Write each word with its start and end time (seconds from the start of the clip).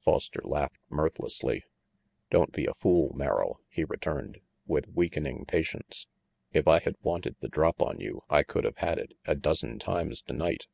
Foster 0.00 0.40
laughed 0.42 0.80
mirthlessly. 0.90 1.62
"Don't 2.32 2.50
be 2.50 2.66
a 2.66 2.74
fool, 2.74 3.12
Merrill," 3.14 3.60
he 3.68 3.84
returned, 3.84 4.40
with 4.66 4.88
weakening 4.88 5.44
patience. 5.44 6.08
"If 6.52 6.66
I 6.66 6.80
had 6.80 6.96
wanted 7.00 7.36
the 7.38 7.46
drop 7.48 7.80
on 7.80 8.00
you, 8.00 8.22
I 8.28 8.42
could 8.42 8.64
have 8.64 8.78
had 8.78 8.98
it 8.98 9.12
a 9.24 9.36
dozen 9.36 9.78
times 9.78 10.20
tonight. 10.20 10.66